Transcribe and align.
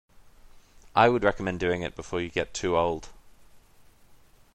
I 0.95 1.09
would 1.09 1.23
recommend 1.23 1.59
doing 1.59 1.83
it 1.83 1.95
before 1.95 2.21
you 2.21 2.29
get 2.29 2.55
too 2.55 2.75
old. 2.75 3.09